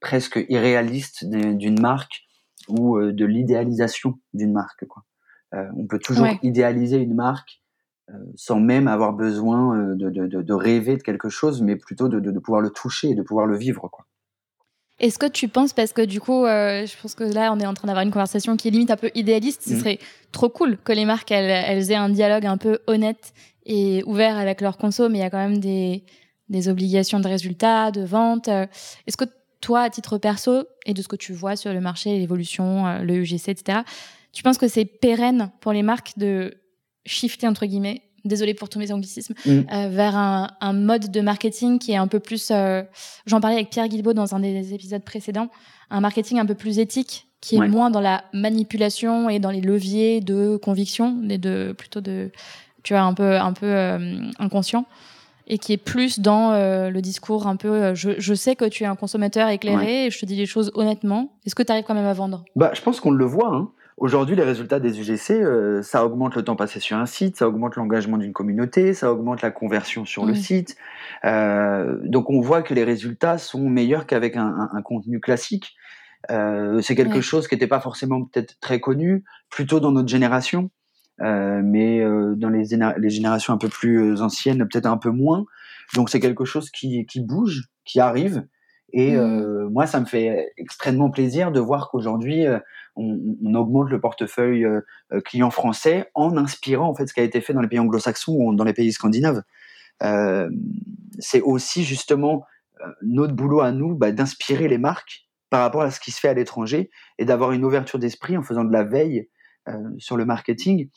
[0.00, 2.22] presque irréaliste d'une marque
[2.68, 4.86] ou de l'idéalisation d'une marque.
[4.86, 5.04] Quoi.
[5.52, 7.60] on peut toujours idéaliser une marque
[8.36, 12.62] sans même avoir besoin de, de, de, rêver de quelque chose, mais plutôt de, pouvoir
[12.62, 13.88] le toucher et de pouvoir le vivre.
[13.88, 14.06] Quoi.
[15.00, 17.66] Est-ce que tu penses, parce que du coup, euh, je pense que là, on est
[17.66, 19.78] en train d'avoir une conversation qui est limite un peu idéaliste, ce mm.
[19.78, 19.98] serait
[20.32, 23.32] trop cool que les marques, elles, aient un dialogue un peu honnête
[23.64, 26.02] et ouvert avec leurs conso, mais il y a quand même des,
[26.48, 28.48] des obligations de résultats, de vente.
[28.48, 29.26] Est-ce que
[29.60, 32.98] toi, à titre perso, et de ce que tu vois sur le marché, l'évolution, euh,
[33.00, 33.80] le UGC, etc.,
[34.32, 36.54] tu penses que c'est pérenne pour les marques de
[37.06, 39.50] shifter, entre guillemets, désolé pour tous mes anglicismes, mm.
[39.50, 42.82] euh, vers un, un, mode de marketing qui est un peu plus, euh,
[43.26, 45.48] j'en parlais avec Pierre Guilbault dans un des épisodes précédents,
[45.90, 49.60] un marketing un peu plus éthique, qui est moins dans la manipulation et dans les
[49.60, 52.30] leviers de conviction, et de plutôt de,
[52.82, 54.84] tu vois, un peu, un peu euh, inconscient
[55.50, 58.86] et qui est plus dans le discours un peu je, je, sais que tu es
[58.86, 61.32] un consommateur éclairé et je te dis les choses honnêtement.
[61.46, 62.44] Est-ce que tu arrives quand même à vendre?
[62.54, 63.48] Bah, Je pense qu'on le voit.
[63.54, 63.70] Hein.
[64.00, 67.48] Aujourd'hui, les résultats des UGC, euh, ça augmente le temps passé sur un site, ça
[67.48, 70.76] augmente l'engagement d'une communauté, ça augmente la conversion sur le site.
[71.24, 75.74] Euh, donc on voit que les résultats sont meilleurs qu'avec un, contenu classique.
[76.30, 80.70] Euh, c'est quelque chose qui n'était pas forcément peut-être très connu, plutôt dans notre génération,
[81.18, 82.00] mais
[82.36, 82.64] dans les,
[82.98, 85.44] les, générations un peu plus anciennes, peut-être un peu moins.
[85.96, 88.44] Donc c'est quelque chose qui, qui bouge, qui arrive.
[88.92, 89.16] Et mmh.
[89.16, 92.58] euh, moi, ça me fait extrêmement plaisir de voir qu'aujourd'hui, euh,
[92.96, 94.80] on, on, augmente le portefeuille euh,
[95.12, 97.78] euh, client français en inspirant en fait ce qui a été fait dans les pays
[97.78, 99.42] anglo-saxons ou dans les pays scandinaves.
[101.18, 102.44] c'est aussi justement
[103.02, 106.28] notre boulot à nous bah, d'inspirer les marques par rapport à ce qui se fait
[106.28, 109.28] à l'étranger et d'avoir une ouverture d'esprit en faisant de la veille
[109.98, 110.88] sur le marketing.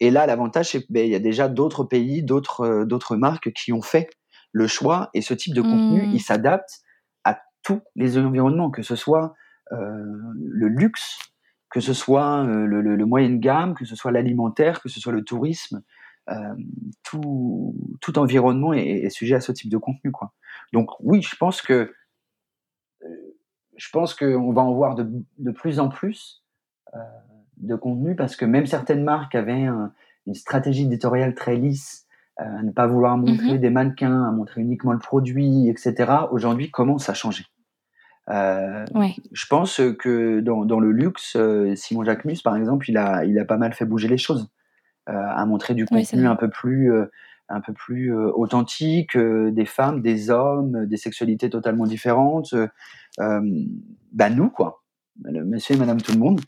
[0.00, 3.72] Et là, l'avantage, c'est qu'il ben, y a déjà d'autres pays, d'autres d'autres marques qui
[3.72, 4.10] ont fait
[4.52, 6.10] le choix et ce type de contenu, mmh.
[6.12, 6.82] il s'adapte
[7.62, 9.34] tous les environnements, que ce soit
[9.72, 11.18] euh, le luxe,
[11.70, 15.12] que ce soit euh, le, le, moyenne gamme, que ce soit l'alimentaire, que ce soit
[15.12, 15.82] le tourisme,
[16.30, 16.54] euh,
[17.02, 20.10] tout, tout, environnement est, sujet à ce type de contenu.
[20.10, 20.32] Quoi.
[20.72, 21.94] Donc oui, je pense que
[23.76, 26.44] je pense qu'on va en voir de, de plus en plus
[27.58, 29.68] de contenu parce que même certaines marques avaient
[30.26, 32.07] une stratégie éditoriale très lisse
[32.38, 36.70] à ne pas vouloir montrer mmh des mannequins, à montrer uniquement le produit, etc., aujourd'hui
[36.70, 37.44] commence à changer.
[38.30, 38.84] Euh,
[39.32, 43.38] Je pense que dans, dans le luxe, euh, Simon Jacquemus, par exemple, il a, il
[43.38, 44.48] a pas mal fait bouger les choses,
[45.08, 47.06] euh, à montrer du contenu un peu plus, euh,
[47.48, 52.54] un peu plus euh, authentique, des femmes, des hommes, des sexualités totalement différentes.
[53.16, 54.82] bah nous, quoi,
[55.24, 56.40] le monsieur et madame tout le monde.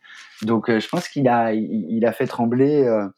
[0.42, 3.08] Donc je pense qu'il a, il, a fait trembler euh,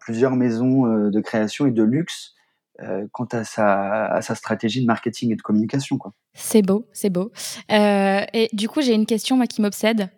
[0.00, 2.34] plusieurs maisons euh, de création et de luxe
[2.82, 5.98] euh, quant à sa, à sa, stratégie de marketing et de communication.
[6.34, 7.30] C'est beau, c'est beau.
[7.68, 10.08] et du coup, j'ai une question moi, qui m'obsède.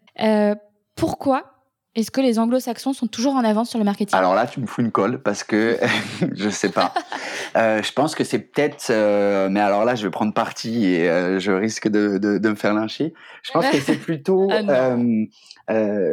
[0.94, 1.52] pourquoi
[1.94, 4.18] est-ce que les anglo-saxons sont toujours en avance sur le marketing?
[4.18, 5.78] Alors là, tu me fous une colle parce que
[6.34, 6.92] je sais pas.
[7.54, 8.90] je pense que c'est peut-être,
[9.50, 12.74] mais alors là, je vais prendre parti et je risque de, de, de, me faire
[12.74, 13.12] lyncher.
[13.42, 14.96] Je pense que c'est plutôt, ah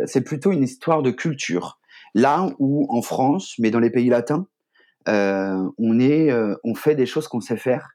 [0.06, 1.80] c'est plutôt une histoire de culture.
[2.13, 4.47] Là où en France, mais dans les pays latins,
[5.08, 7.91] euh, on, est, euh, on fait des choses qu'on sait faire.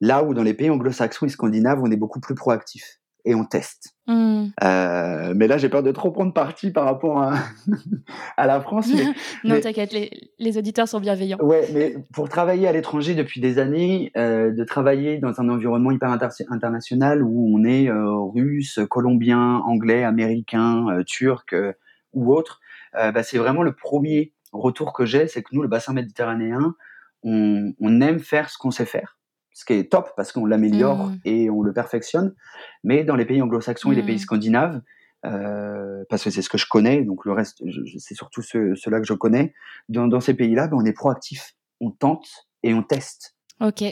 [0.00, 3.44] Là où dans les pays anglo-saxons et scandinaves, on est beaucoup plus proactif et on
[3.44, 3.94] teste.
[4.06, 4.46] Mmh.
[4.62, 7.34] Euh, mais là, j'ai peur de trop prendre parti par rapport à,
[8.36, 8.88] à la France.
[9.44, 11.38] non, t'inquiète, les, les, auditeurs sont bienveillants.
[11.40, 15.90] Ouais, mais pour travailler à l'étranger depuis des années, euh, de travailler dans un environnement
[15.90, 16.16] hyper
[16.50, 21.54] international où on est euh, russe, colombien, anglais, américain, euh, turc
[22.12, 22.65] ou autre, euh,
[22.96, 26.74] bah, c'est vraiment le premier retour que j'ai, c'est que nous, le bassin méditerranéen,
[27.22, 29.18] on, aime faire ce qu'on sait faire,
[29.52, 31.18] ce qui est top parce qu'on l'améliore mmh.
[31.24, 32.34] et on le perfectionne.
[32.84, 34.20] Mais dans les pays anglo-saxons et les pays mmh.
[34.20, 34.82] scandinaves,
[35.24, 37.62] euh, parce que c'est ce que je connais, donc le reste,
[37.98, 39.54] c'est surtout ceux-là que je connais.
[39.88, 42.28] Dans, ces pays-là, ben, on est proactif, on tente
[42.62, 43.36] et on teste.
[43.60, 43.82] Ok,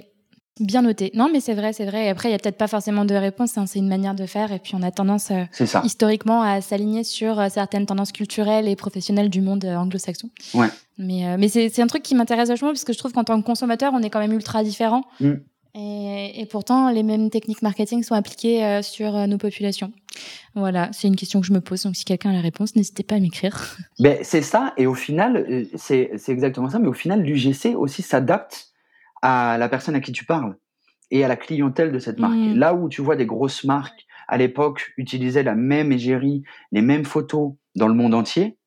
[0.61, 1.11] Bien noté.
[1.15, 2.07] Non, mais c'est vrai, c'est vrai.
[2.07, 3.59] Et après, il n'y a peut-être pas forcément de réponse.
[3.59, 3.67] Hein.
[3.67, 4.53] C'est une manière de faire.
[4.53, 5.45] Et puis, on a tendance euh,
[5.83, 10.31] historiquement à s'aligner sur euh, certaines tendances culturelles et professionnelles du monde euh, anglo-saxon.
[10.55, 10.69] Ouais.
[10.97, 13.45] Mais, mais c'est un truc qui m'intéresse vachement parce que je trouve qu'en tant que
[13.45, 15.03] consommateur, on est quand même ultra différent.
[15.19, 15.33] Mm.
[15.75, 19.91] Et, et, pourtant, les mêmes techniques marketing sont appliquées sur nos populations.
[20.55, 21.83] Voilà, c'est une question que je me pose.
[21.83, 23.77] Donc, si quelqu'un a la réponse, n'hésitez pas à m'écrire.
[23.99, 24.73] Ben, c'est ça.
[24.77, 26.79] Et au final, c'est exactement ça.
[26.79, 28.74] Mais au final, l'UGC aussi s'adapte
[29.25, 30.57] à la personne à qui tu parles.
[31.11, 32.35] et à la clientèle de cette marque.
[32.35, 32.55] Mmh.
[32.55, 37.05] Là où tu vois des grosses marques à l'époque utilisaient la même égérie, les mêmes
[37.05, 38.59] photos dans le monde entier,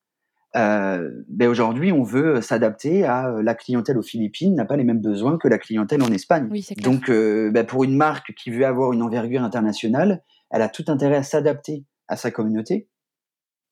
[0.56, 4.84] euh, ben aujourd'hui, on veut s'adapter à euh, la clientèle aux Philippines n'a pas les
[4.84, 6.48] mêmes besoins que la clientèle en Espagne.
[6.82, 10.84] Donc, euh, ben pour une marque qui veut avoir une envergure internationale, elle a tout
[10.88, 12.88] intérêt à s'adapter à sa communauté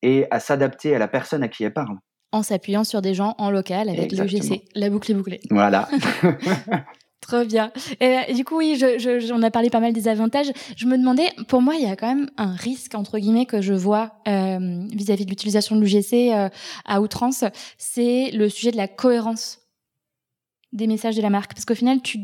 [0.02, 1.96] et à s'adapter à la personne à qui elle parle.
[2.32, 4.64] En s'appuyant sur des gens en local avec l'EGC.
[4.74, 5.40] La boucle est bouclée.
[5.50, 5.88] Voilà.
[7.26, 7.72] Trop bien.
[8.00, 10.52] Et, du coup, oui, je, on a parlé pas mal des avantages.
[10.76, 13.60] Je me demandais, pour moi, il y a quand même un risque, entre guillemets, que
[13.60, 16.48] je vois euh, vis-à-vis de l'utilisation de l'UGC euh,
[16.84, 17.44] à outrance,
[17.78, 19.65] c'est le sujet de la cohérence
[20.72, 22.18] des messages de la marque Parce qu'au final, tu,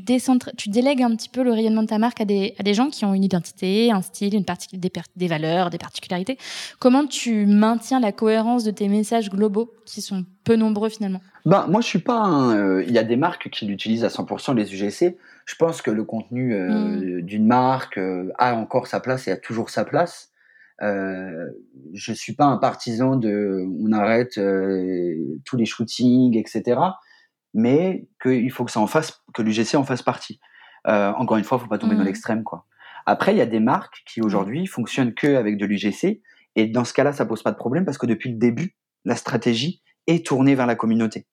[0.57, 2.91] tu délègues un petit peu le rayonnement de ta marque à des, à des gens
[2.91, 6.39] qui ont une identité, un style, une des, des valeurs, des particularités.
[6.79, 11.21] Comment tu maintiens la cohérence de tes messages globaux, qui sont peu nombreux finalement?
[11.47, 14.55] Ben, Moi, je suis pas euh, Il y a des marques qui l'utilisent à 100%
[14.55, 15.17] les UGC.
[15.45, 17.23] Je pense que le contenu euh, hmm.
[17.23, 20.31] d'une marque euh, a encore sa place et a toujours sa place.
[20.83, 21.47] Euh,
[21.95, 24.41] je suis pas un partisan de on arrête
[25.45, 26.81] tous les shootings, etc
[27.55, 30.41] mais qu'il faut que ça en fasse, que l'UGC en fasse partie.
[30.87, 32.07] Euh, encore une fois, il faut pas tomber dans mmh.
[32.07, 32.67] l'extrême, quoi.
[33.07, 36.23] Après, il y a des marques qui aujourd'hui fonctionnent que avec de l'UGC,
[36.55, 39.17] et dans ce cas-là, ça pose pas de problème parce que depuis le début, la
[39.17, 41.27] stratégie est tournée vers la communauté.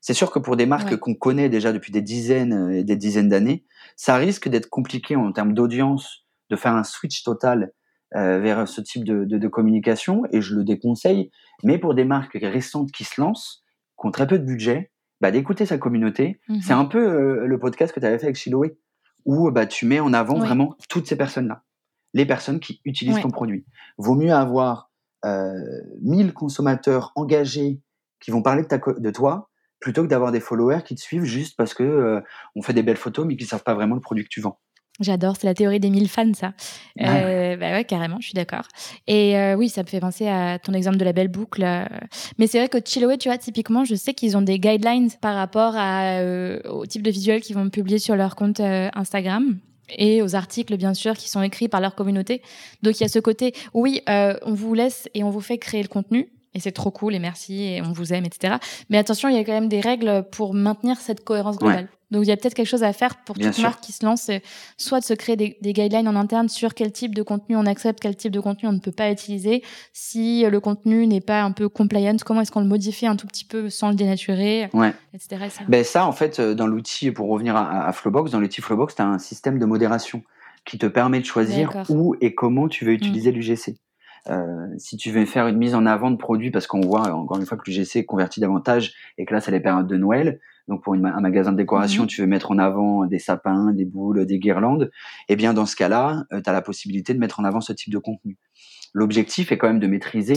[0.00, 3.28] C'est sûr que pour des marques qu'on connaît déjà depuis des dizaines et des dizaines
[3.28, 3.64] d'années,
[3.96, 7.72] ça risque d'être compliqué en termes d'audience de faire un switch total
[8.14, 11.30] euh, vers ce type de, de, de, communication, et je le déconseille.
[11.62, 13.64] Mais pour des marques récentes qui se lancent,
[13.98, 14.92] qui ont très peu de budget,
[15.24, 16.38] bah, d'écouter sa communauté.
[16.60, 18.76] C'est mmh un peu euh, le podcast que tu avais fait avec Chiloé,
[19.24, 21.64] où bah, tu mets en avant vraiment toutes ces personnes-là,
[22.12, 23.64] les personnes qui utilisent ton produit.
[23.96, 24.90] Vaut mieux avoir
[25.24, 25.54] euh,
[26.02, 27.80] 1000 consommateurs engagés
[28.20, 29.48] qui vont parler de, ta, de toi,
[29.80, 32.20] plutôt que d'avoir des followers qui te suivent juste parce que euh,
[32.54, 34.42] on fait des belles photos, mais qui ne savent pas vraiment le produit que tu
[34.42, 34.60] vends.
[35.00, 36.52] J'adore, c'est la théorie des mille fans, ça.
[37.00, 38.68] Euh, bah ouais, carrément, je suis d'accord.
[39.08, 41.64] Et euh, oui, ça me fait penser à ton exemple de la belle boucle.
[41.64, 41.84] Euh.
[42.38, 45.34] Mais c'est vrai que Chiloé, tu vois, typiquement, je sais qu'ils ont des guidelines par
[45.34, 46.20] rapport à,
[46.70, 49.58] au type de visuel qu'ils vont publier sur leur compte Instagram
[49.98, 52.40] et aux articles, bien sûr, qui sont écrits par leur communauté.
[52.82, 55.82] Donc, il y a ce côté, oui, on vous laisse et on vous fait créer
[55.82, 58.56] le contenu, et c'est trop cool et merci et on vous aime, etc.
[58.90, 61.88] Mais attention, il y a quand même des règles pour maintenir cette cohérence globale.
[62.10, 64.30] Donc il y a peut-être quelque chose à faire pour toute marque qui se lance,
[64.76, 67.98] soit de se créer des, guidelines en interne sur quel type de contenu on accepte,
[67.98, 69.64] quel type de contenu on ne peut pas utiliser.
[69.92, 73.26] Si le contenu n'est pas un peu compliant, comment est-ce qu'on le modifie un tout
[73.26, 74.70] petit peu sans le dénaturer,
[75.12, 75.46] etc.
[75.50, 75.62] Ça.
[75.66, 79.02] Ben ça, en fait, euh, dans l'outil, pour revenir à, Flowbox, dans l'outil Flowbox, tu
[79.02, 80.22] as un système de modération
[80.64, 82.96] qui te permet de choisir où et comment tu veux mmh.
[82.96, 83.76] utiliser l'UGC.
[84.30, 87.38] Euh, si tu veux faire une mise en avant de produits, parce qu'on voit encore
[87.38, 90.82] une fois que l'UGC convertit davantage et que là c'est les périodes de Noël, donc
[90.82, 92.08] pour un magasin de décoration, mhm.
[92.08, 94.90] tu veux mettre en avant des sapins, des boules, des guirlandes,
[95.28, 97.72] eh bien dans ce cas-là, euh, tu as la possibilité de mettre en avant ce
[97.72, 98.38] type de contenu.
[98.94, 100.34] L'objectif est quand même de maîtriser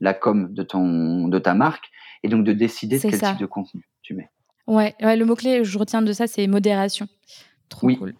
[0.00, 1.90] la com de, ton, de ta marque
[2.22, 4.28] et donc de décider de quel type de contenu tu mets.
[4.66, 7.06] Ouais, ouais le mot-clé, je retiens de ça, c'est modération.
[7.68, 7.96] Trop oui.
[7.96, 8.14] cool.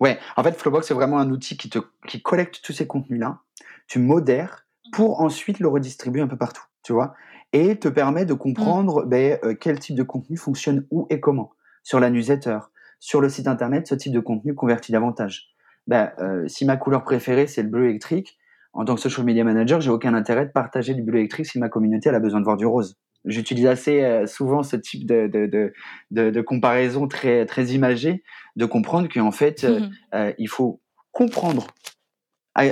[0.00, 3.40] Ouais, en fait, Flowbox, c'est vraiment un outil qui, te, qui collecte tous ces contenus-là
[3.90, 7.14] tu modères pour ensuite le redistribuer un peu partout, tu vois,
[7.52, 9.08] et te permet de comprendre mmh.
[9.08, 11.50] ben, euh, quel type de contenu fonctionne où et comment.
[11.82, 12.58] Sur la newsletter,
[13.00, 15.48] sur le site internet, ce type de contenu convertit davantage.
[15.88, 18.38] Ben, euh, si ma couleur préférée c'est le bleu électrique,
[18.72, 21.58] en tant que social media manager, j'ai aucun intérêt de partager du bleu électrique si
[21.58, 22.96] ma communauté elle a besoin de voir du rose.
[23.24, 25.46] J'utilise assez euh, souvent ce type de, de,
[26.10, 28.22] de, de, comparaison très, très imagée,
[28.56, 30.32] de comprendre qu'en fait, mmh.
[30.38, 30.80] il faut
[31.12, 31.66] comprendre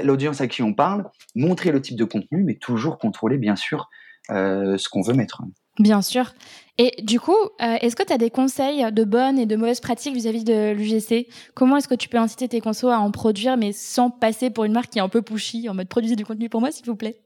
[0.02, 3.88] l'audience à qui on parle, montrer le type de contenu, mais toujours contrôler, bien sûr,
[4.30, 5.42] euh, ce qu'on veut mettre.
[5.78, 6.34] Bien sûr.
[6.76, 9.80] Et du coup, euh, est-ce que tu as des conseils de bonnes et de mauvaises
[9.80, 13.56] pratiques vis-à-vis de l'UGC Comment est-ce que tu peux inciter tes consos à en produire,
[13.56, 16.24] mais sans passer pour une marque qui est un peu pushy, en mode produisez du
[16.24, 17.20] contenu pour moi, s'il vous plaît?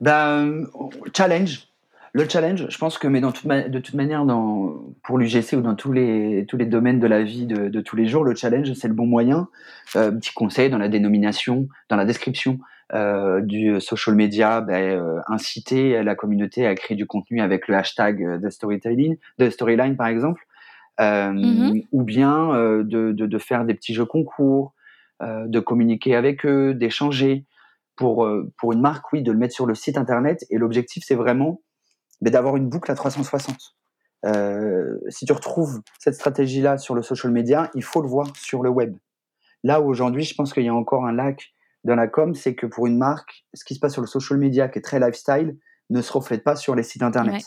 [0.00, 0.66] Ben,
[1.16, 1.68] Challenge.
[2.16, 4.72] Le challenge, je pense que, mais dans toute de toute manière, dans,
[5.02, 7.96] pour l'UGC ou dans tous les, tous les domaines de la vie de, de tous
[7.96, 9.48] les jours, le challenge, c'est le bon moyen.
[9.96, 12.60] Euh, petit conseil dans la dénomination, dans la description
[12.92, 17.74] euh, du social media, ben, euh, inciter la communauté à créer du contenu avec le
[17.74, 20.46] hashtag de storytelling, de storyline par exemple,
[21.00, 21.84] mm-hmm.
[21.90, 24.72] ou bien de, de, de, faire des petits jeux concours,
[25.20, 27.44] de communiquer avec eux, d'échanger.
[27.96, 30.44] Pour, pour une marque, oui, de le mettre sur le site internet.
[30.50, 31.60] Et l'objectif, c'est vraiment
[32.20, 33.76] mais d'avoir une boucle à 360.
[34.26, 38.62] Euh, si tu retrouves cette stratégie-là sur le social media, il faut le voir sur
[38.62, 38.96] le web.
[39.62, 42.54] Là où aujourd'hui, je pense qu'il y a encore un lac dans la com, c'est
[42.54, 44.98] que pour une marque, ce qui se passe sur le social media, qui est très
[44.98, 45.58] lifestyle,
[45.90, 47.44] ne se reflète pas sur les sites internet.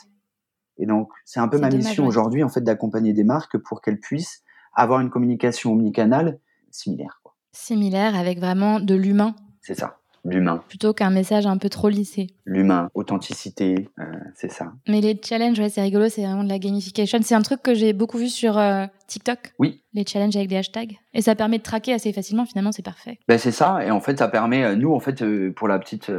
[0.78, 4.00] Et donc, c'est un peu ma mission aujourd'hui, en fait, d'accompagner des marques pour qu'elles
[4.00, 7.20] puissent avoir une communication omnicanale similaire.
[7.24, 7.36] Quoi.
[7.52, 9.36] Similaire avec vraiment de l'humain.
[9.62, 10.64] C'est ça l'humain.
[10.68, 12.28] Plutôt qu'un message un peu trop lissé.
[12.46, 14.04] L'humain, authenticité, euh,
[14.36, 14.74] c'est ça.
[14.88, 17.20] Mais les challenges, ouais, c'est rigolo, c'est vraiment de la gamification.
[17.22, 19.54] C'est un truc que j'ai beaucoup vu sur euh, TikTok.
[19.60, 19.82] Oui.
[19.94, 20.98] Les challenges avec des hashtags.
[21.14, 23.20] Et ça permet de traquer assez facilement, finalement, c'est parfait.
[23.28, 26.12] Ben, c'est ça, et en fait, ça permet, euh, nous, en fait, pour la petite,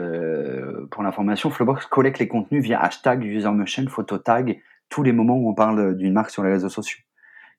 [0.91, 5.37] pour l'information, Flowbox collecte les contenus via hashtag, user motion, photo tag, tous les moments
[5.37, 7.01] où on parle d'une marque sur les réseaux sociaux.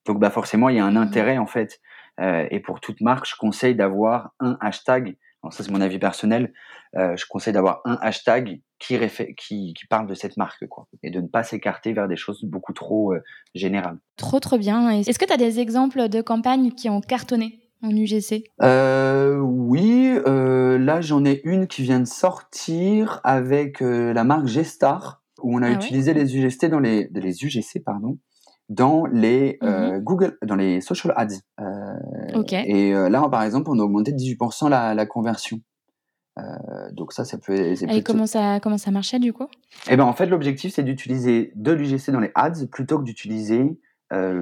[0.06, 0.98] Donc, bah, forcément, il y a un mmh.
[0.98, 1.80] intérêt, en fait.
[2.20, 6.54] et pour toute marque, je conseille d'avoir un hashtag alors ça c'est mon avis personnel,
[6.98, 8.98] euh, je conseille d'avoir un hashtag qui,
[9.38, 12.44] qui, qui, parle de cette marque, quoi, et de ne pas s'écarter vers des choses
[12.44, 13.22] beaucoup trop euh,
[13.56, 13.98] générales.
[14.18, 14.90] Trop trop bien.
[14.90, 20.14] Est-ce que tu as des exemples de campagnes qui ont cartonné en UGC euh, Oui,
[20.26, 25.68] là j'en ai une qui vient de sortir avec la marque Gestar, où on a
[25.68, 28.18] ah utilisé les UGC dans les, les UGC pardon,
[28.70, 31.40] dans les mmh Google, dans les social ads.
[32.54, 35.60] Et là, par exemple, on a augmenté de 18% la, la conversion.
[36.92, 37.54] donc ça, ça peut.
[37.56, 39.48] Et comment ça, comment ça marchait du coup?
[39.90, 43.80] Eh ben, en fait, l'objectif, c'est d'utiliser de l'UGC dans les ads plutôt que d'utiliser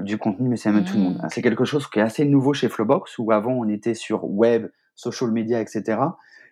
[0.04, 1.18] du contenu mais c'est même tout le monde.
[1.18, 1.28] Mmh.
[1.30, 4.68] C'est quelque chose qui est assez nouveau chez Flowbox, où avant, on était sur web,
[4.96, 6.00] social media, etc.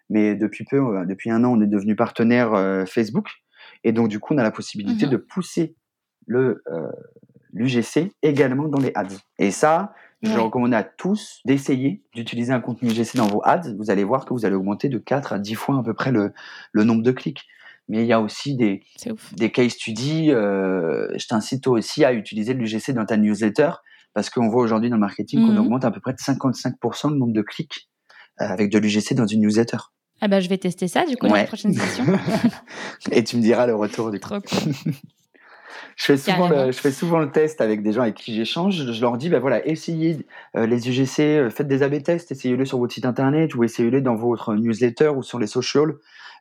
[0.09, 3.27] Mais depuis peu, depuis un an, on est devenu partenaire Facebook.
[3.83, 5.75] Et donc, du coup, on a la possibilité mmh de pousser
[6.27, 6.63] le,
[7.55, 9.17] l'UGC également dans les ads.
[9.39, 13.73] Et ça, je recommande à tous d'essayer d'utiliser un contenu UGC dans vos ads.
[13.77, 16.11] Vous allez voir que vous allez augmenter de 4 à 10 fois à peu près
[16.11, 16.33] le,
[16.71, 17.45] le nombre de clics.
[17.87, 18.81] Mais il y a aussi des,
[19.33, 20.31] des case studies.
[20.31, 23.71] Euh, je t'incite aussi à utiliser l'UGC dans ta newsletter
[24.13, 25.59] parce qu'on voit aujourd'hui dans le marketing qu'on mhm.
[25.59, 27.89] augmente à peu près de 55% le nombre de clics
[28.41, 29.77] euh, avec de l'UGC dans une newsletter.
[30.21, 32.05] Ah bah je vais tester ça du coup dans la prochaine session.
[33.11, 34.29] Et tu me diras le retour du coup.
[34.29, 34.73] Trop cool.
[35.95, 38.91] Je fais, souvent le, je fais souvent le test avec des gens avec qui j'échange.
[38.91, 40.17] Je leur dis, bah voilà, essayez
[40.57, 44.01] euh, les UGC, euh, faites des AB tests, essayez-le sur votre site internet ou essayez-le
[44.01, 45.95] dans votre newsletter ou sur les socials,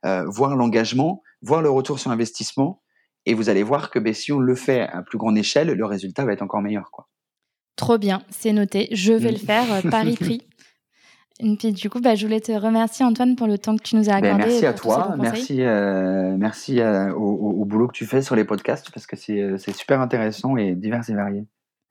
[0.04, 2.82] euh, voir l'engagement, voir le retour sur investissement.
[3.26, 5.86] Et vous allez voir que bah, si on le fait à plus grande échelle, le
[5.86, 6.90] résultat va être encore meilleur.
[6.90, 7.06] Quoi.
[7.76, 8.88] Trop bien, c'est noté.
[8.90, 10.42] Je vais le faire, pari pris.
[11.40, 13.96] Et puis du coup, bah, je voulais te remercier Antoine pour le temps que tu
[13.96, 14.44] nous as ben, accordé.
[14.46, 18.90] merci à toi, merci, euh, merci euh, au, boulot que tu fais sur les podcasts
[18.92, 21.44] parce que c'est euh, super intéressant et divers et varié.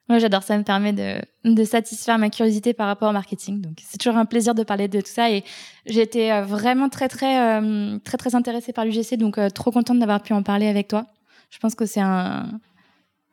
[0.07, 3.61] Moi, j'adore ça, me permet de, de, satisfaire ma curiosité par rapport au marketing.
[3.61, 5.29] Donc, c'est toujours un plaisir de parler de tout ça.
[5.31, 5.43] Et
[5.85, 7.61] j'ai été vraiment très, très,
[8.03, 9.15] très, très intéressée par l'UGC.
[9.15, 11.05] Donc, trop contente d'avoir pu en parler avec toi.
[11.51, 12.59] Je pense que c'est un,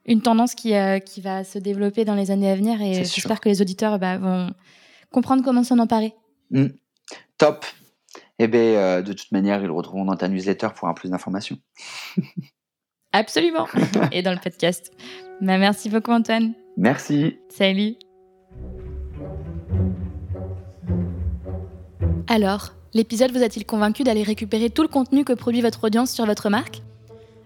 [0.07, 2.81] une tendance qui, qui va se développer dans les années à venir.
[2.81, 4.53] Et j'espère que les auditeurs bah, vont
[5.11, 6.15] comprendre comment s'en emparer.
[6.51, 6.69] Hmm.
[7.39, 7.65] Top.
[8.39, 11.11] Eh bien, euh, de toute manière, ils le retrouveront dans ta newsletter pour avoir plus
[11.11, 11.59] d'informations.
[13.13, 13.67] Absolument.
[14.13, 14.93] Et dans le podcast.
[15.41, 16.55] Bah, merci beaucoup, Antoine.
[16.77, 17.39] Merci.
[17.49, 17.97] Salut.
[22.29, 26.27] Alors, l'épisode vous a-t-il convaincu d'aller récupérer tout le contenu que produit votre audience sur
[26.27, 26.83] votre marque?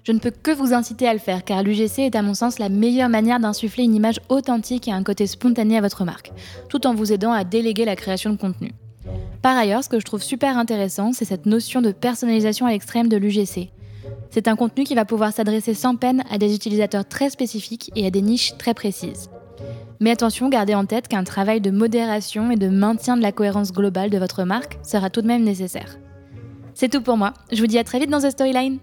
[0.04, 2.58] Je ne peux que vous inciter à le faire car l'UGC est à mon sens
[2.58, 6.30] la meilleure manière d'insuffler une image authentique et un côté spontané à votre marque,
[6.68, 8.72] tout en vous aidant à déléguer la création de contenu.
[9.40, 13.08] Par ailleurs, ce que je trouve super intéressant, c'est cette notion de personnalisation à l'extrême
[13.08, 13.70] de l'UGC.
[14.30, 18.06] C'est un contenu qui va pouvoir s'adresser sans peine à des utilisateurs très spécifiques et
[18.06, 19.30] à des niches très précises.
[20.00, 23.72] Mais attention, gardez en tête qu'un travail de modération et de maintien de la cohérence
[23.72, 25.98] globale de votre marque sera tout de même nécessaire.
[26.74, 28.80] C'est tout pour moi, je vous dis à très vite dans The Storyline